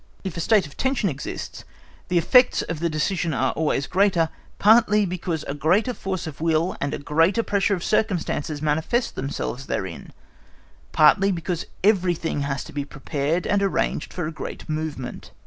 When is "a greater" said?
5.47-5.93, 6.95-7.43